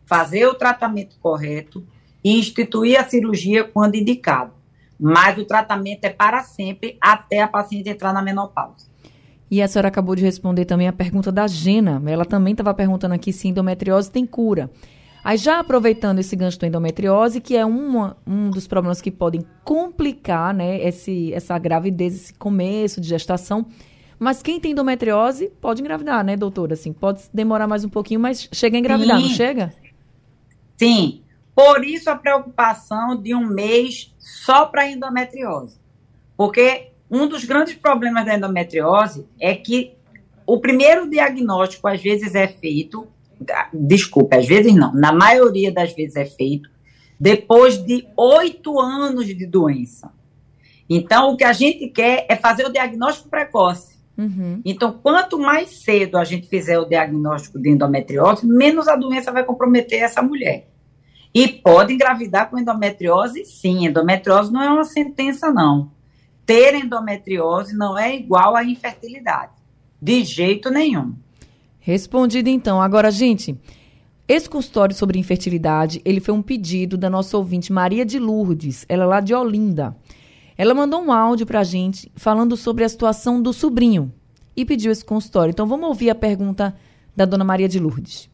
[0.04, 1.86] fazer o tratamento correto
[2.24, 4.54] e instituir a cirurgia quando indicado.
[5.00, 8.88] Mas o tratamento é para sempre até a paciente entrar na menopausa.
[9.50, 12.02] E a senhora acabou de responder também a pergunta da Gena.
[12.06, 14.70] Ela também estava perguntando aqui se endometriose tem cura.
[15.24, 19.46] Aí, já aproveitando esse gancho da endometriose, que é uma, um dos problemas que podem
[19.64, 23.66] complicar né, esse, essa gravidez, esse começo de gestação.
[24.20, 26.74] Mas quem tem endometriose pode engravidar, né, doutora?
[26.74, 29.24] Assim, pode demorar mais um pouquinho, mas chega a engravidar, Sim.
[29.24, 29.74] não chega?
[30.78, 31.22] Sim.
[31.54, 35.78] Por isso a preocupação de um mês só para endometriose.
[36.38, 39.94] Porque um dos grandes problemas da endometriose é que
[40.46, 43.08] o primeiro diagnóstico às vezes é feito
[43.74, 46.70] desculpa, às vezes não, na maioria das vezes é feito
[47.20, 50.12] depois de oito anos de doença.
[50.90, 53.98] Então, o que a gente quer é fazer o diagnóstico precoce.
[54.18, 54.62] Uhum.
[54.64, 59.44] Então, quanto mais cedo a gente fizer o diagnóstico de endometriose, menos a doença vai
[59.44, 60.70] comprometer essa mulher.
[61.34, 63.86] E pode engravidar com endometriose, sim.
[63.86, 65.92] Endometriose não é uma sentença, não.
[66.48, 69.52] Ter endometriose não é igual à infertilidade.
[70.02, 71.14] De jeito nenhum.
[71.78, 72.82] Respondido então.
[72.82, 73.60] Agora, gente,
[74.26, 79.04] esse consultório sobre infertilidade, ele foi um pedido da nossa ouvinte Maria de Lourdes, ela
[79.04, 79.94] é lá de Olinda.
[80.58, 84.10] Ela mandou um áudio para a gente falando sobre a situação do sobrinho
[84.56, 85.52] e pediu esse consultório.
[85.52, 86.74] Então vamos ouvir a pergunta
[87.14, 88.30] da dona Maria de Lourdes.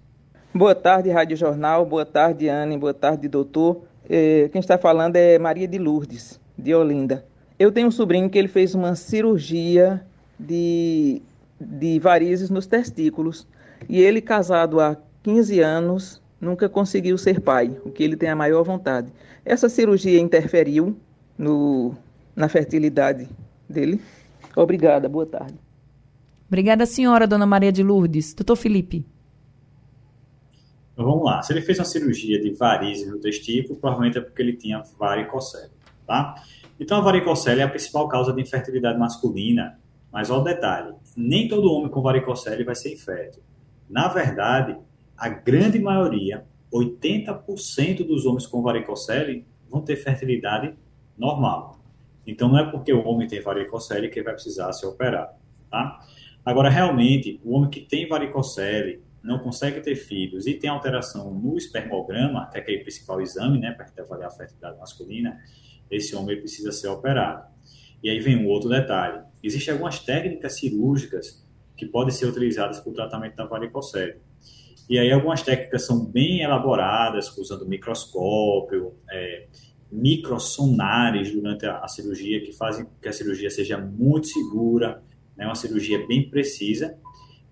[0.53, 1.83] Boa tarde, Rádio Jornal.
[1.83, 2.77] Boa tarde, Anne.
[2.77, 3.85] Boa tarde, doutor.
[4.07, 7.25] É, quem está falando é Maria de Lourdes, de Olinda.
[7.57, 10.05] Eu tenho um sobrinho que ele fez uma cirurgia
[10.39, 11.21] de
[11.63, 13.47] de varizes nos testículos.
[13.87, 18.35] E ele, casado há 15 anos, nunca conseguiu ser pai, o que ele tem a
[18.35, 19.11] maior vontade.
[19.45, 20.95] Essa cirurgia interferiu
[21.37, 21.95] no,
[22.35, 23.27] na fertilidade
[23.67, 24.01] dele?
[24.55, 25.55] Obrigada, boa tarde.
[26.47, 28.33] Obrigada, senhora, dona Maria de Lourdes.
[28.33, 29.05] Doutor Felipe.
[30.93, 31.41] Então, vamos lá.
[31.41, 35.71] Se ele fez uma cirurgia de varizes no testículo, provavelmente é porque ele tinha varicocele,
[36.05, 36.35] tá?
[36.83, 39.79] Então, a varicocele é a principal causa de infertilidade masculina
[40.13, 43.41] mas olha o detalhe: nem todo homem com varicocele vai ser infértil.
[43.89, 44.77] Na verdade,
[45.17, 50.75] a grande maioria, 80% dos homens com varicocele vão ter fertilidade
[51.17, 51.79] normal.
[52.27, 55.35] Então não é porque o homem tem varicocele que ele vai precisar se operar,
[55.69, 55.99] tá?
[56.45, 61.57] Agora, realmente, o homem que tem varicocele, não consegue ter filhos e tem alteração no
[61.57, 65.39] espermograma, que é aquele principal exame, né, para avaliar a fertilidade masculina,
[65.89, 67.45] esse homem precisa ser operado.
[68.01, 69.21] E aí vem um outro detalhe.
[69.41, 71.43] Existem algumas técnicas cirúrgicas
[71.75, 74.15] que podem ser utilizadas para o tratamento da varicocele.
[74.89, 79.47] E aí algumas técnicas são bem elaboradas, usando microscópio, é,
[79.91, 85.01] microsonares durante a, a, cirurgia, que fazem que a cirurgia seja muito segura,
[85.37, 86.97] né, uma cirurgia bem precisa.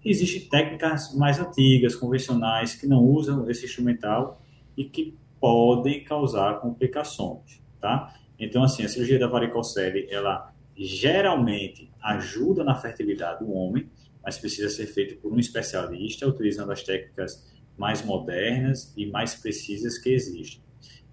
[0.04, 4.42] E existem técnicas mais antigas, convencionais, que não usam esse instrumental
[4.76, 8.16] e que podem causar complicações, tá?
[8.40, 13.90] Então, assim, a cirurgia da varicocele, ela geralmente ajuda na fertilidade do homem,
[14.24, 19.98] mas precisa ser feita por um especialista, utilizando as técnicas mais modernas e mais precisas
[19.98, 20.62] que existem.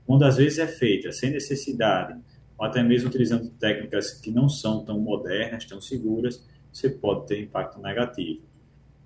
[0.07, 2.19] Quando às vezes é feita sem necessidade,
[2.57, 7.41] ou até mesmo utilizando técnicas que não são tão modernas, tão seguras, você pode ter
[7.41, 8.43] impacto negativo.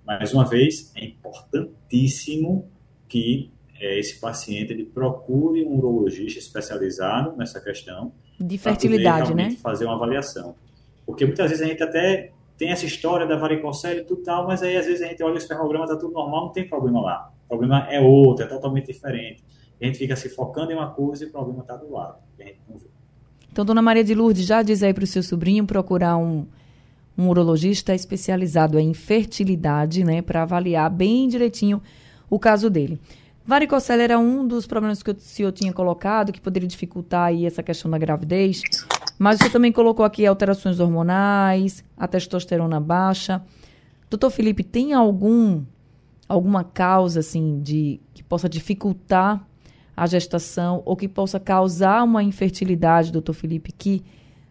[0.05, 2.69] Mais uma vez, é importantíssimo
[3.07, 3.51] que
[3.83, 9.51] é, esse paciente ele procure um urologista especializado nessa questão de fertilidade, né?
[9.61, 10.55] Fazer uma avaliação.
[11.05, 14.63] Porque muitas vezes a gente até tem essa história da varicocele e tudo tal, mas
[14.63, 17.33] aí às vezes a gente olha o espermograma, tá tudo normal, não tem problema lá.
[17.45, 19.43] O problema é outro, é totalmente diferente.
[19.81, 22.19] A gente fica se focando em uma coisa e o problema está do lado.
[22.39, 22.87] a gente não vê.
[23.51, 26.47] Então, dona Maria de Lourdes, já diz aí para o seu sobrinho procurar um,
[27.17, 31.81] um urologista especializado em fertilidade, né, para avaliar bem direitinho
[32.29, 32.97] o caso dele.
[33.45, 37.61] Varicocele era um dos problemas que o senhor tinha colocado, que poderia dificultar aí essa
[37.61, 38.61] questão da gravidez,
[39.19, 43.43] mas você também colocou aqui alterações hormonais, a testosterona baixa.
[44.09, 45.63] Doutor Felipe, tem algum
[46.27, 49.45] alguma causa assim de que possa dificultar
[49.95, 54.03] a gestação ou que possa causar uma infertilidade, doutor Felipe, que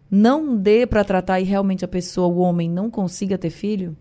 [0.09, 3.97] não dê para tratar e realmente a pessoa, o homem, não consiga ter filho?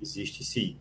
[0.00, 0.76] Existe sim.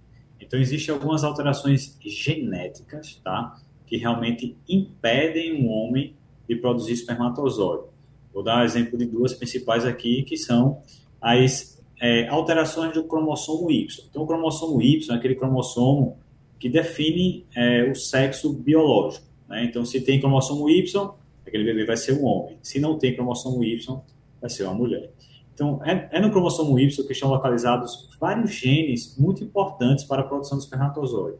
[0.54, 3.60] Então, existem algumas alterações genéticas, tá?
[3.88, 6.16] Que realmente impedem um homem
[6.48, 7.86] de produzir espermatozoide.
[8.32, 10.84] Vou dar um exemplo de duas principais aqui, que são
[11.20, 14.06] as é, alterações do cromossomo Y.
[14.08, 16.20] Então, o cromossomo Y é aquele cromossomo
[16.60, 19.26] que define é, o sexo biológico.
[19.50, 19.66] Né?
[19.66, 21.16] Então, se tem cromossomo Y,
[21.48, 22.60] aquele bebê vai ser um homem.
[22.62, 24.00] Se não tem cromossomo Y,
[24.40, 25.10] vai ser uma mulher.
[25.54, 30.26] Então, é, é no cromossomo Y que estão localizados vários genes muito importantes para a
[30.26, 31.38] produção do espermatozoide.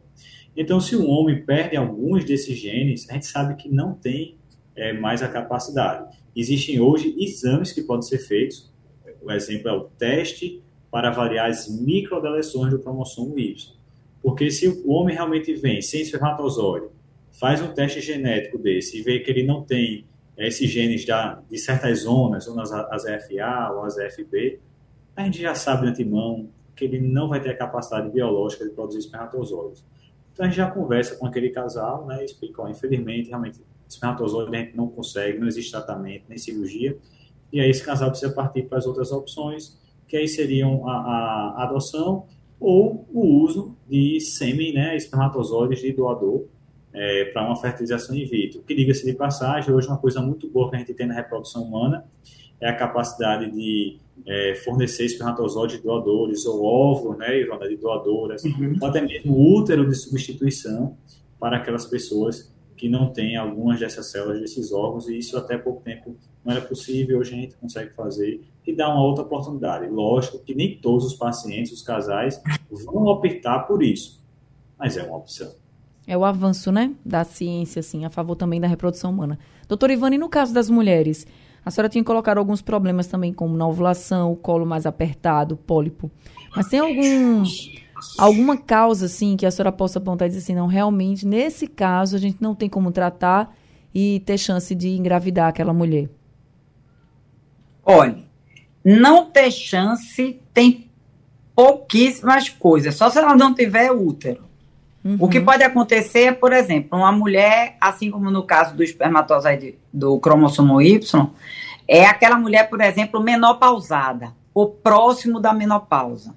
[0.56, 4.36] Então, se um homem perde alguns desses genes, a gente sabe que não tem
[4.76, 6.16] é, mais a capacidade.
[6.34, 8.72] Existem hoje exames que podem ser feitos.
[9.20, 13.74] O exemplo é o teste para avaliar as microdeleções do cromossomo Y.
[14.22, 16.86] Porque se o homem realmente vem sem espermatozoide,
[17.32, 21.58] faz um teste genético desse e vê que ele não tem esses genes já de
[21.58, 24.60] certas zonas, zonas as FA ou as FB,
[25.16, 28.70] a gente já sabe de antemão que ele não vai ter a capacidade biológica de
[28.70, 29.84] produzir espermatozoides.
[30.32, 34.58] Então a gente já conversa com aquele casal, né, explica, ó, infelizmente, realmente, espermatozoide a
[34.58, 36.98] gente não consegue, não existe tratamento, nem cirurgia,
[37.52, 40.94] e aí esse casal precisa partir para as outras opções, que aí seriam a,
[41.56, 42.26] a adoção
[42.58, 46.46] ou o uso de sêmen, né, espermatozoides de doador,
[46.94, 48.62] é, para uma fertilização in vitro.
[48.62, 51.64] Que diga-se de passagem, hoje uma coisa muito boa que a gente tem na reprodução
[51.64, 52.04] humana
[52.60, 58.78] é a capacidade de é, fornecer espermatozoides doadores ou óvulos, né, Ivana, de doadoras, uhum.
[58.80, 60.96] ou até mesmo útero de substituição
[61.38, 65.82] para aquelas pessoas que não têm algumas dessas células desses órgãos, e isso até pouco
[65.82, 69.86] tempo não era possível, hoje a gente consegue fazer e dar uma outra oportunidade.
[69.88, 74.22] Lógico que nem todos os pacientes, os casais, vão optar por isso,
[74.78, 75.52] mas é uma opção.
[76.06, 79.38] É o avanço, né, da ciência, assim, a favor também da reprodução humana.
[79.66, 81.26] Doutora Ivane, no caso das mulheres,
[81.64, 86.10] a senhora tinha colocado alguns problemas também, como na ovulação, o colo mais apertado, pólipo.
[86.54, 87.42] Mas tem algum,
[88.18, 92.16] alguma causa, assim, que a senhora possa apontar e dizer assim, não, realmente, nesse caso,
[92.16, 93.56] a gente não tem como tratar
[93.94, 96.10] e ter chance de engravidar aquela mulher?
[97.82, 98.18] Olha,
[98.84, 100.90] não ter chance tem
[101.54, 104.44] pouquíssimas coisas, só se ela não tiver útero.
[105.04, 105.18] Uhum.
[105.20, 110.18] O que pode acontecer por exemplo, uma mulher, assim como no caso do espermatozoide do
[110.18, 111.30] cromossomo Y,
[111.86, 116.34] é aquela mulher, por exemplo, menopausada, ou próximo da menopausa.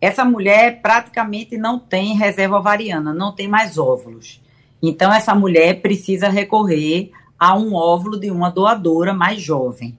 [0.00, 4.42] Essa mulher praticamente não tem reserva ovariana, não tem mais óvulos.
[4.82, 9.96] Então, essa mulher precisa recorrer a um óvulo de uma doadora mais jovem,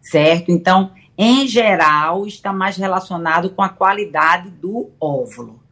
[0.00, 0.50] certo?
[0.50, 5.63] Então, em geral, está mais relacionado com a qualidade do óvulo.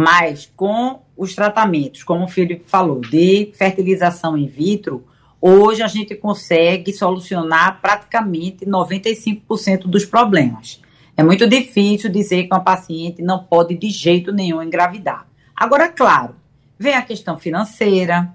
[0.00, 5.04] Mas com os tratamentos, como o Felipe falou, de fertilização in vitro,
[5.40, 10.80] hoje a gente consegue solucionar praticamente 95% dos problemas.
[11.16, 15.26] É muito difícil dizer que uma paciente não pode de jeito nenhum engravidar.
[15.56, 16.36] Agora, claro,
[16.78, 18.32] vem a questão financeira,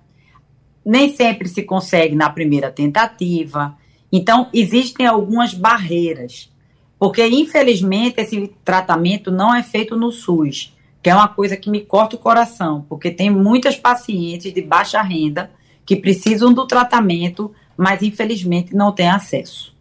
[0.86, 3.78] nem sempre se consegue na primeira tentativa.
[4.12, 6.52] Então, existem algumas barreiras,
[7.00, 11.82] porque infelizmente esse tratamento não é feito no SUS que é uma coisa que me
[11.82, 15.52] corta o coração, porque tem muitas pacientes de baixa renda
[15.86, 19.76] que precisam do tratamento, mas infelizmente não têm acesso.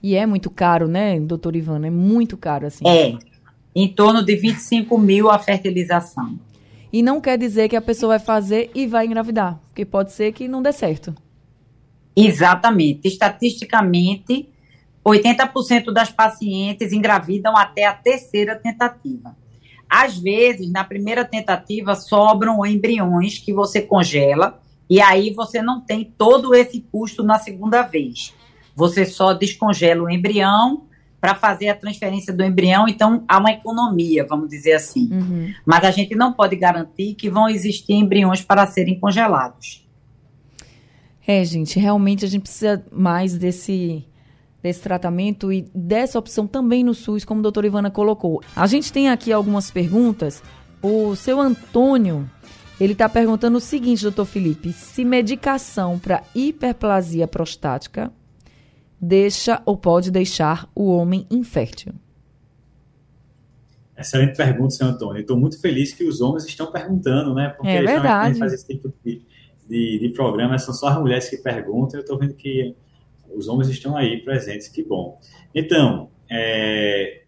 [0.00, 1.88] E é muito caro, né, doutor Ivana?
[1.88, 2.86] É muito caro, assim.
[2.86, 3.18] É,
[3.74, 6.38] em torno de 25 mil a fertilização.
[6.92, 10.32] E não quer dizer que a pessoa vai fazer e vai engravidar, porque pode ser
[10.32, 11.14] que não dê certo.
[12.14, 13.08] Exatamente.
[13.08, 14.48] Estatisticamente,
[15.04, 19.36] 80% das pacientes engravidam até a terceira tentativa.
[19.90, 26.04] Às vezes, na primeira tentativa, sobram embriões que você congela e aí você não tem
[26.16, 28.32] todo esse custo na segunda vez.
[28.74, 30.84] Você só descongela o embrião
[31.20, 35.10] para fazer a transferência do embrião, então há uma economia, vamos dizer assim.
[35.12, 35.52] Uhum.
[35.66, 39.86] Mas a gente não pode garantir que vão existir embriões para serem congelados.
[41.26, 44.04] É, gente, realmente a gente precisa mais desse
[44.62, 48.42] desse tratamento e dessa opção também no SUS, como a doutora Ivana colocou.
[48.54, 50.42] A gente tem aqui algumas perguntas.
[50.82, 52.28] O seu Antônio,
[52.80, 58.12] ele está perguntando o seguinte, doutor Felipe, se medicação para hiperplasia prostática
[59.00, 61.94] deixa ou pode deixar o homem infértil?
[63.96, 65.20] Excelente pergunta, senhor Antônio.
[65.20, 67.50] Estou muito feliz que os homens estão perguntando, né?
[67.50, 68.38] Porque é verdade.
[68.38, 69.22] faz esse tipo de,
[69.68, 72.00] de, de programa, são só as mulheres que perguntam.
[72.00, 72.74] Eu estou vendo que
[73.34, 75.18] os homens estão aí presentes, que bom.
[75.54, 77.22] Então, é,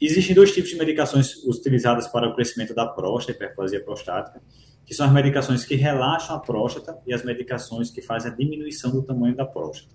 [0.00, 4.40] existem dois tipos de medicações utilizadas para o crescimento da próstata, hiperplasia prostática,
[4.84, 8.90] que são as medicações que relaxam a próstata e as medicações que fazem a diminuição
[8.90, 9.94] do tamanho da próstata.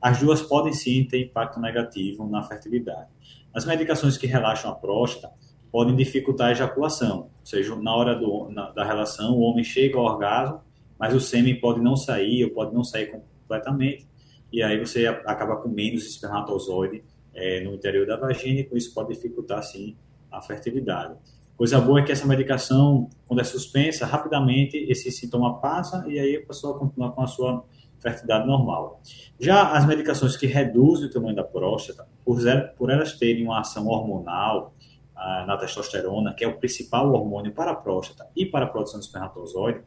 [0.00, 3.08] As duas podem sim ter impacto negativo na fertilidade.
[3.52, 5.32] As medicações que relaxam a próstata
[5.72, 9.98] podem dificultar a ejaculação, ou seja, na hora do, na, da relação, o homem chega
[9.98, 10.60] ao orgasmo,
[10.98, 14.07] mas o sêmen pode não sair ou pode não sair completamente,
[14.52, 17.02] e aí você acaba com menos espermatozoide
[17.34, 19.96] é, no interior da vagina, e com isso pode dificultar, sim,
[20.30, 21.14] a fertilidade.
[21.56, 26.36] Coisa boa é que essa medicação, quando é suspensa, rapidamente esse sintoma passa e aí
[26.36, 27.64] a pessoa continua com a sua
[27.98, 29.00] fertilidade normal.
[29.40, 32.38] Já as medicações que reduzem o tamanho da próstata, por,
[32.76, 34.72] por elas terem uma ação hormonal
[35.16, 39.00] ah, na testosterona, que é o principal hormônio para a próstata e para a produção
[39.00, 39.80] de espermatozoide,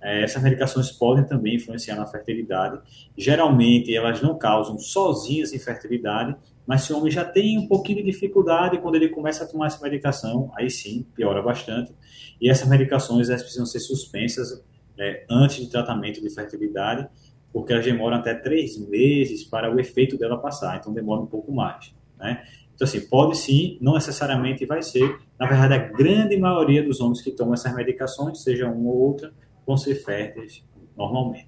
[0.00, 2.80] essas medicações podem também influenciar na fertilidade.
[3.16, 8.04] Geralmente, elas não causam sozinhas infertilidade, mas se o homem já tem um pouquinho de
[8.04, 11.92] dificuldade, quando ele começa a tomar essa medicação, aí sim, piora bastante.
[12.40, 14.62] E essas medicações elas precisam ser suspensas
[14.98, 17.08] é, antes de tratamento de fertilidade,
[17.52, 21.50] porque elas demoram até três meses para o efeito dela passar, então demora um pouco
[21.50, 21.94] mais.
[22.18, 22.42] Né?
[22.74, 25.18] Então, assim, pode sim, não necessariamente vai ser.
[25.38, 29.32] Na verdade, a grande maioria dos homens que tomam essas medicações, seja uma ou outra,
[29.68, 30.64] vão ser férteis
[30.96, 31.46] normalmente.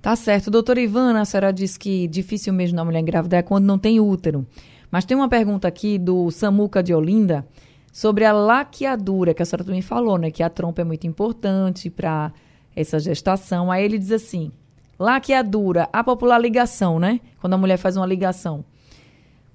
[0.00, 0.50] Tá certo.
[0.50, 4.00] Doutora Ivana, a senhora disse que difícil mesmo na mulher engravidar é quando não tem
[4.00, 4.46] útero.
[4.90, 7.46] Mas tem uma pergunta aqui do Samuca de Olinda
[7.92, 10.30] sobre a laqueadura, que a senhora também falou, né?
[10.30, 12.32] Que a trompa é muito importante para
[12.74, 13.70] essa gestação.
[13.70, 14.50] Aí ele diz assim:
[14.98, 17.20] laqueadura, a popular ligação, né?
[17.38, 18.64] Quando a mulher faz uma ligação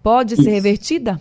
[0.04, 1.20] pode ser revertida?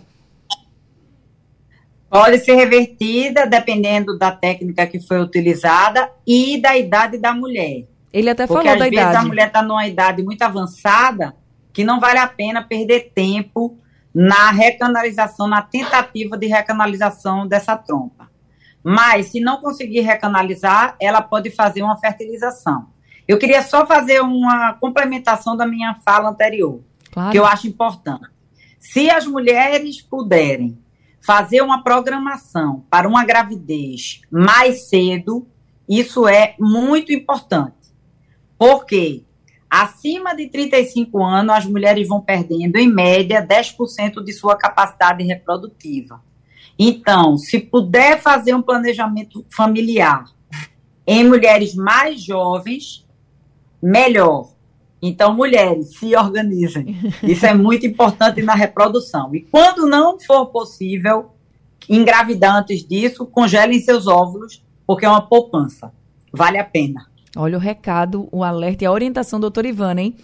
[2.13, 7.87] Pode ser revertida dependendo da técnica que foi utilizada e da idade da mulher.
[8.13, 8.99] Ele até Porque falou da idade.
[8.99, 11.35] Às vezes a mulher está numa idade muito avançada
[11.73, 13.79] que não vale a pena perder tempo
[14.13, 18.29] na recanalização, na tentativa de recanalização dessa trompa.
[18.83, 22.89] Mas, se não conseguir recanalizar, ela pode fazer uma fertilização.
[23.27, 26.79] Eu queria só fazer uma complementação da minha fala anterior,
[27.11, 27.31] claro.
[27.31, 28.27] que eu acho importante.
[28.77, 30.77] Se as mulheres puderem
[31.25, 35.47] fazer uma programação para uma gravidez mais cedo,
[35.87, 37.73] isso é muito importante.
[38.57, 39.23] Porque
[39.69, 46.21] acima de 35 anos, as mulheres vão perdendo, em média, 10% de sua capacidade reprodutiva.
[46.77, 50.25] Então, se puder fazer um planejamento familiar
[51.05, 53.07] em mulheres mais jovens,
[53.81, 54.52] melhor.
[55.05, 56.95] Então, mulheres, se organizem.
[57.21, 59.35] Isso é muito importante na reprodução.
[59.35, 61.31] E quando não for possível
[61.89, 65.91] engravidar antes disso, congelem seus óvulos, porque é uma poupança.
[66.31, 67.05] Vale a pena.
[67.35, 70.15] Olha o recado, o alerta e a orientação do doutor Ivana, hein?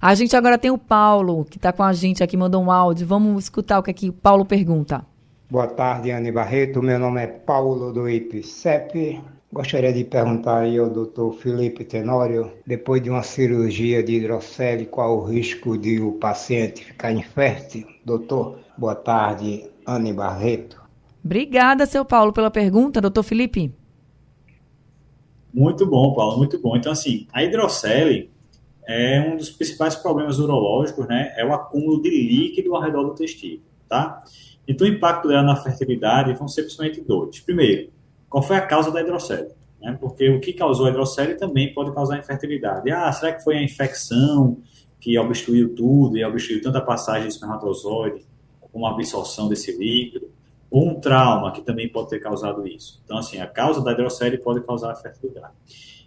[0.00, 3.06] A gente agora tem o Paulo, que está com a gente aqui, mandou um áudio.
[3.06, 5.04] Vamos escutar o que aqui o Paulo pergunta.
[5.50, 6.82] Boa tarde, Anne Barreto.
[6.82, 9.20] Meu nome é Paulo do IPCEP.
[9.52, 15.18] Gostaria de perguntar aí ao doutor Felipe Tenório, depois de uma cirurgia de hidrocele, qual
[15.18, 17.86] o risco de o paciente ficar infértil?
[18.02, 20.80] Doutor, boa tarde, Anne Barreto.
[21.22, 22.98] Obrigada, seu Paulo, pela pergunta.
[22.98, 23.70] Doutor Felipe.
[25.52, 26.74] Muito bom, Paulo, muito bom.
[26.74, 28.30] Então, assim, a hidrocele
[28.88, 31.34] é um dos principais problemas urológicos, né?
[31.36, 34.24] É o acúmulo de líquido ao redor do testículo, tá?
[34.66, 37.38] Então, o impacto dela na fertilidade vão ser principalmente dois.
[37.38, 37.90] Primeiro,
[38.32, 39.50] qual foi a causa da hidrocele?
[39.78, 39.94] Né?
[40.00, 42.90] Porque o que causou a hidrocele também pode causar infertilidade.
[42.90, 44.56] Ah, será que foi a infecção
[44.98, 48.24] que obstruiu tudo e obstruiu tanto a passagem do espermatozoide
[48.74, 50.30] a absorção desse líquido?
[50.70, 53.02] Ou um trauma que também pode ter causado isso?
[53.04, 55.52] Então, assim, a causa da hidrocele pode causar fertilidade,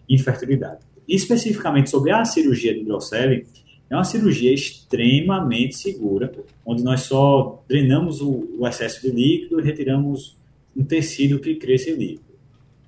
[0.10, 0.80] infertilidade.
[1.08, 3.46] Especificamente sobre a cirurgia de hidrocele,
[3.88, 6.34] é uma cirurgia extremamente segura,
[6.66, 10.36] onde nós só drenamos o, o excesso de líquido e retiramos
[10.76, 12.25] um tecido que cresce líquido.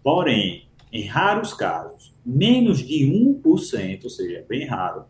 [0.08, 5.04] Porém, em raros casos, menos de 1%, ou seja, bem raro,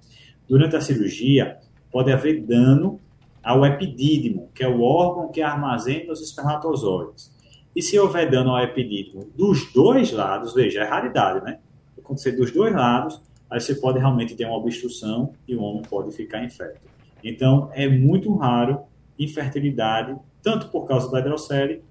[0.49, 1.59] durante a cirurgia,
[1.91, 2.99] pode haver dano
[3.43, 7.31] ao epidídimo, que é o órgão que armazena os espermatozoides.
[7.75, 11.59] E se houver dano ao epidídimo dos dois lados, veja, é raridade, né?
[11.95, 13.21] Acontecer dos dois lados,
[13.51, 16.89] aí você pode realmente ter uma obstrução e o homem pode ficar infértil.
[17.23, 18.79] Então, é muito raro
[19.19, 21.83] infertilidade, tanto por causa da hidrocele,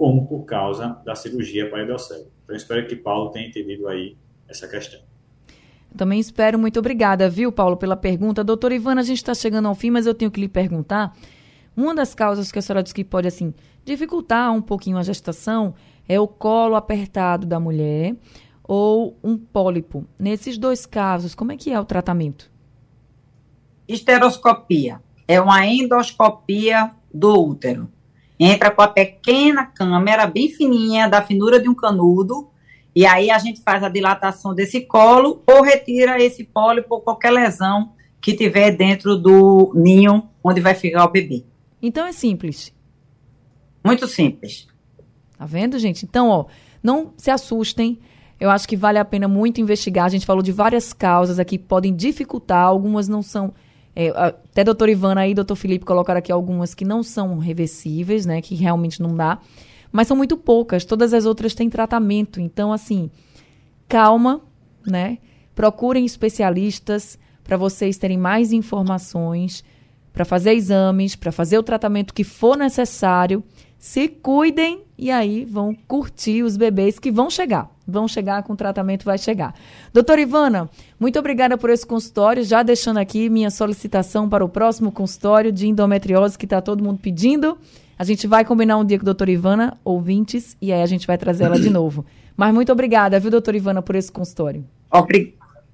[0.00, 2.24] como por causa da cirurgia para a hidrocele.
[2.42, 4.16] Então, espero que Paulo tenha entendido aí
[4.48, 4.98] essa questão.
[5.94, 6.58] Também espero.
[6.58, 8.42] Muito obrigada, viu, Paulo, pela pergunta.
[8.42, 11.14] Doutora Ivana, a gente está chegando ao fim, mas eu tenho que lhe perguntar.
[11.76, 13.52] Uma das causas que a senhora diz que pode, assim,
[13.84, 15.74] dificultar um pouquinho a gestação
[16.08, 18.16] é o colo apertado da mulher
[18.64, 20.06] ou um pólipo.
[20.18, 22.50] Nesses dois casos, como é que é o tratamento?
[23.86, 25.02] Esteroscopia.
[25.28, 27.92] É uma endoscopia do útero.
[28.42, 32.48] Entra com a pequena câmera, bem fininha, da finura de um canudo,
[32.96, 37.32] e aí a gente faz a dilatação desse colo ou retira esse pólipo ou qualquer
[37.32, 41.44] lesão que tiver dentro do ninho onde vai ficar o bebê.
[41.82, 42.74] Então é simples.
[43.84, 44.66] Muito simples.
[45.36, 46.04] Tá vendo, gente?
[46.04, 46.46] Então, ó,
[46.82, 47.98] não se assustem.
[48.38, 50.06] Eu acho que vale a pena muito investigar.
[50.06, 53.52] A gente falou de várias causas aqui que podem dificultar, algumas não são.
[54.02, 58.24] É, até a doutora Ivana e doutor Felipe colocaram aqui algumas que não são reversíveis,
[58.24, 58.40] né?
[58.40, 59.38] Que realmente não dá
[59.92, 60.84] mas são muito poucas.
[60.84, 62.40] Todas as outras têm tratamento.
[62.40, 63.10] Então, assim,
[63.88, 64.40] calma,
[64.86, 65.18] né?
[65.54, 69.64] Procurem especialistas para vocês terem mais informações,
[70.12, 73.42] para fazer exames, para fazer o tratamento que for necessário.
[73.78, 77.70] Se cuidem e aí vão curtir os bebês que vão chegar.
[77.90, 79.54] Vão chegar com o tratamento, vai chegar.
[79.92, 82.42] Doutora Ivana, muito obrigada por esse consultório.
[82.44, 86.98] Já deixando aqui minha solicitação para o próximo consultório de endometriose que está todo mundo
[87.02, 87.58] pedindo.
[87.98, 91.06] A gente vai combinar um dia com a doutora Ivana, ouvintes, e aí a gente
[91.06, 92.06] vai trazer ela de novo.
[92.36, 94.64] Mas muito obrigada, viu, doutora Ivana, por esse consultório.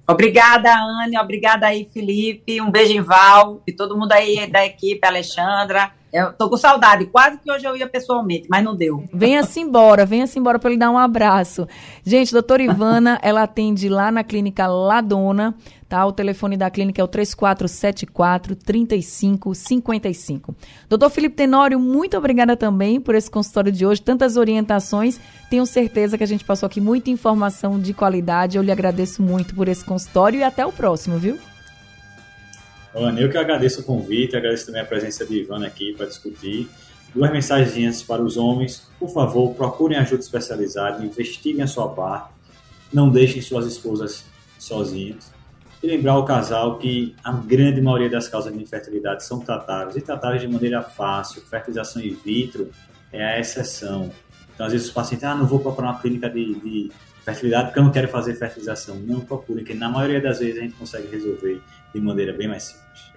[0.09, 1.17] Obrigada, Anne.
[1.17, 2.61] Obrigada aí, Felipe.
[2.61, 3.61] Um beijo em Val.
[3.67, 5.91] E todo mundo aí da equipe, Alexandra.
[6.11, 7.05] Eu tô com saudade.
[7.07, 9.03] Quase que hoje eu ia pessoalmente, mas não deu.
[9.13, 11.67] Venha-se embora, venha-se embora para ele dar um abraço.
[12.03, 15.53] Gente, doutora Ivana, ela atende lá na clínica Ladona.
[15.87, 16.05] Tá?
[16.05, 20.53] O telefone da clínica é o 3474 3555.
[20.89, 25.17] Doutor Felipe Tenório, muito obrigada também por esse consultório de hoje, tantas orientações.
[25.49, 28.57] Tenho certeza que a gente passou aqui muita informação de qualidade.
[28.57, 31.37] Eu lhe agradeço muito por esse consultório e até o próximo, viu?
[32.93, 36.69] Ana, eu que agradeço o convite, agradeço também a presença de Ivana aqui para discutir.
[37.13, 38.87] Duas mensagens para os homens.
[38.99, 42.29] Por favor, procurem ajuda especializada, investiguem a sua parte,
[42.93, 44.25] não deixem suas esposas
[44.57, 45.31] sozinhas
[45.81, 50.01] e lembrar o casal que a grande maioria das causas de infertilidade são tratáveis e
[50.01, 51.41] tratáveis de maneira fácil.
[51.43, 52.71] Fertilização in vitro
[53.11, 54.11] é a exceção.
[54.53, 56.91] Então, às vezes, os pacientes, ah, não vou procurar uma clínica de, de
[57.23, 58.95] fertilidade porque eu não quero fazer fertilização.
[58.95, 61.61] Não procurem, que na maioria das vezes a gente consegue resolver
[61.93, 63.11] de maneira bem mais simples.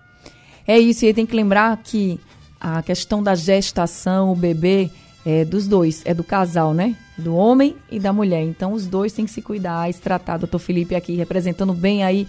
[0.66, 2.20] É isso, e tem que lembrar que
[2.60, 4.90] a questão da gestação, o bebê,
[5.24, 6.96] é dos dois, é do casal, né?
[7.16, 8.42] Do homem e da mulher.
[8.42, 10.38] Então, os dois têm que se cuidar, se tratar.
[10.38, 12.26] Doutor Felipe aqui representando bem aí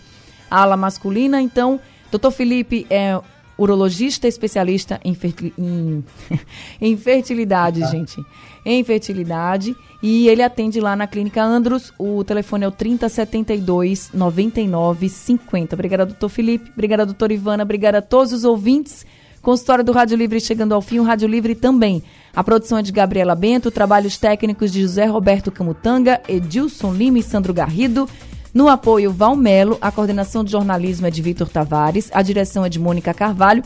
[0.49, 1.41] ala masculina.
[1.41, 1.79] Então,
[2.09, 3.19] doutor Felipe é
[3.61, 5.15] urologista especialista em,
[5.57, 6.03] em,
[6.81, 7.87] em fertilidade, ah.
[7.87, 8.23] gente.
[8.65, 9.75] Em fertilidade.
[10.01, 11.93] E ele atende lá na Clínica Andros.
[11.97, 15.75] O telefone é o 3072 9950.
[15.75, 16.71] Obrigada, doutor Felipe.
[16.71, 17.63] Obrigada, doutora Ivana.
[17.63, 19.05] Obrigada a todos os ouvintes.
[19.41, 22.03] Consultório do Rádio Livre chegando ao fim, o Rádio Livre também.
[22.35, 27.23] A produção é de Gabriela Bento, trabalhos técnicos de José Roberto Camutanga, Edilson Lima e
[27.23, 28.07] Sandro Garrido.
[28.53, 32.79] No apoio, Valmelo, a coordenação de jornalismo é de Vitor Tavares, a direção é de
[32.79, 33.63] Mônica Carvalho.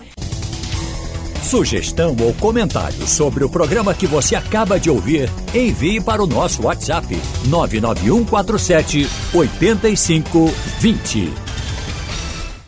[1.41, 6.63] Sugestão ou comentário sobre o programa que você acaba de ouvir, envie para o nosso
[6.63, 7.07] WhatsApp
[7.47, 11.44] 99147 8520.